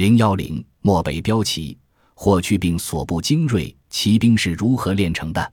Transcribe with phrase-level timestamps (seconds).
[0.00, 1.76] 零幺零漠北骠骑，
[2.14, 5.52] 霍去病所部精锐骑兵是如何炼成的？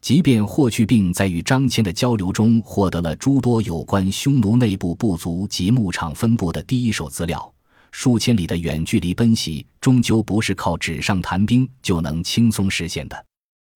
[0.00, 7.52] 即便霍去病在与张骞的交流中获得了诸多有关匈奴内部部族及牧场分布的第一手资料，
[7.90, 13.26] 数千里的远距离奔袭终究不是靠纸上谈兵就能轻松实现的。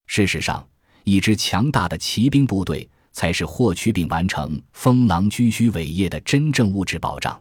[0.07, 0.65] 事实上，
[1.03, 7.37] 一支强大的骑兵部队才是霍去病完成封狼居胥伟业的真正物质保障。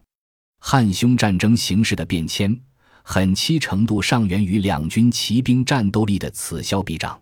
[0.66, 2.57] 汉匈战争形势的变迁，
[3.04, 7.20] 很期程度上源于两军骑兵战斗力的此消彼长。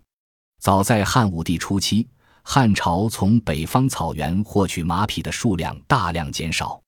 [0.60, 2.06] 早在汉武帝初期，
[2.44, 6.80] 汉朝从北方草原获取马匹的数量大量减少。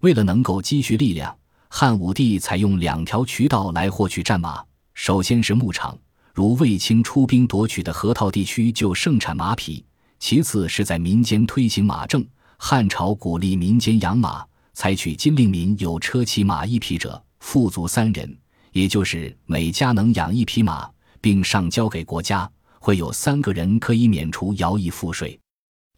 [0.00, 1.34] 为了能够积蓄力量，
[1.68, 4.60] 汉武帝采用两条渠道来获取战马：
[4.94, 5.96] 首先是牧场，
[6.34, 9.84] 如卫青出兵夺取的河套地区就盛产马匹；
[10.18, 12.26] 其次是在民间推行马政。
[12.58, 14.44] 汉朝鼓励民间养马。
[14.74, 18.36] 采取金令民有车骑马一匹者，富足三人，
[18.72, 20.90] 也就是每家能养一匹马，
[21.20, 25.38] 并上交给国家，会有三个人可以免除徭役赋税。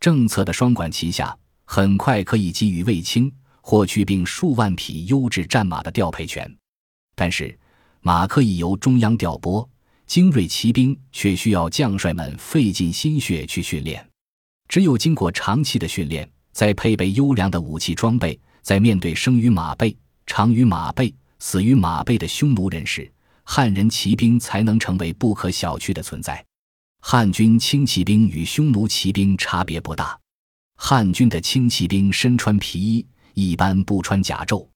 [0.01, 6.53] 政策的双管齐下，很快可以给予卫青、霍去病数万匹优质战马的调配权。
[7.15, 7.57] 但是，
[8.01, 9.67] 马可以由中央调拨，
[10.07, 14.05] 精锐骑兵却需要将帅们费尽心血去训练。
[14.69, 18.39] 只有经过长期的训练，再配备优良的武器装备。
[18.65, 19.95] 在面对生于马背、
[20.27, 23.09] 长于马背、死于马背的匈奴人时，
[23.45, 26.43] 汉人骑兵才能成为不可小觑的存在。
[27.03, 30.19] 汉军轻骑兵与匈奴骑兵差别不大，
[30.77, 34.67] 汉军的轻骑兵身穿皮衣，一般不穿甲胄，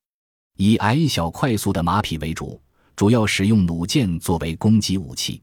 [0.59, 2.61] 以矮小快速的马匹为主，
[2.95, 5.41] 主要使用弩箭作为攻击武器。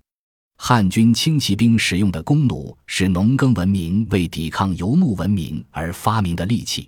[0.58, 6.88] 汉军轻骑兵使用的弓弩是农耕文明为抵抗游牧文明而发明的利器。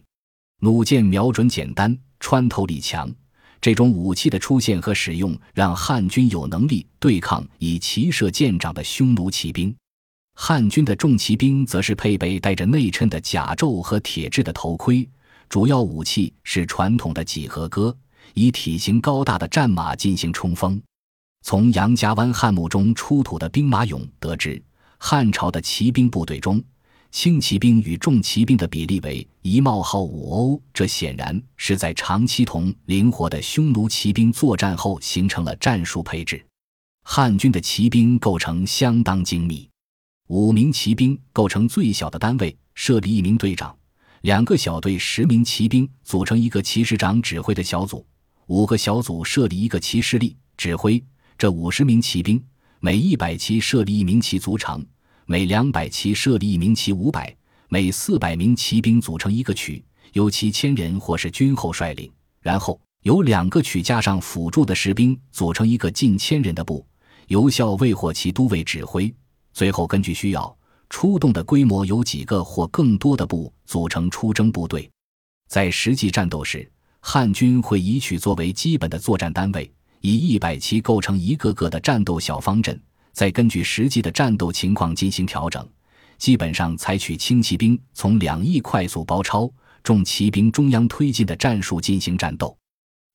[0.59, 3.13] 弩箭瞄准简单，穿透力强。
[3.61, 9.75] 这种武器的出现和使用，让汉军有能力对抗以骑射见长的匈奴骑兵。
[10.35, 15.07] 汉军的重骑兵则是配备带着内衬的甲胄和铁制的头盔，
[15.49, 17.95] 主要武器是传统的几何戈，
[18.33, 20.79] 以体型高大的战马进行冲锋。
[21.43, 24.61] 从杨家湾汉墓中出土的兵马俑得知，
[24.97, 26.63] 汉朝的骑兵部队中。
[27.19, 36.45] 轻骑兵与重骑兵的比例为一冒号五欧，这显然是在长期同灵活的匈奴骑兵作战后形成了战术配置。
[37.01, 39.67] 汉军的骑兵构成相当精密，
[40.27, 43.75] 五名骑兵构成最小的单位，设立一名队长，
[44.21, 48.05] 两个小队十名骑兵组成一个骑士长指挥的小组，
[48.45, 51.03] 五个小组设立一个骑士力指挥
[51.35, 52.39] 这五十名骑兵，
[52.79, 54.85] 每一百骑设立一名骑卒长。
[55.29, 57.35] 每两百骑设立一名骑五百，
[57.67, 59.83] 每四百名骑兵组成一个曲，
[60.13, 66.87] 由其千人或是军后率领，然后由两个曲加上辅助的士兵组成一个近千人的部，
[67.27, 69.13] 由校尉或其都尉指挥。
[69.51, 70.57] 最后根据需要
[70.89, 74.89] 出动的规模，由几个或更多的部组成出征部队。
[75.49, 76.71] 在实际战斗时，
[77.01, 82.81] 汉军会以曲作为基本的作战单位，以一百骑构成一个个的战斗小方阵。
[83.17, 85.67] 再根据实际的战斗情况进行调整，
[86.19, 89.51] 基本上采取轻骑兵从两翼快速包抄，
[89.81, 92.55] 重骑兵中央推进的战术进行战斗。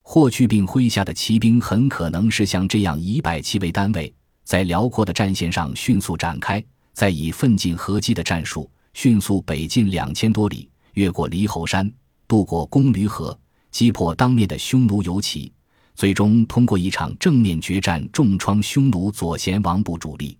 [0.02, 4.12] 霍去病麾下的骑兵很可能是像这样以百骑为单位，
[4.42, 6.60] 在辽阔的战线上迅速展开，
[6.92, 11.88] 再以奋进合击的战术迅速北进两千多里，越过离侯山，
[12.26, 13.38] 渡过公驴河，
[13.70, 15.52] 击破当面的匈奴游骑。
[15.94, 20.38] 最终通过一场正面决战重创匈奴左贤王部主力。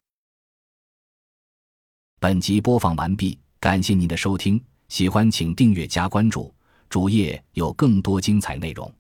[2.21, 6.55] 本集播放完毕，感谢您的收听，喜欢请订阅加关注，
[6.89, 8.93] 主页有更多精彩内容。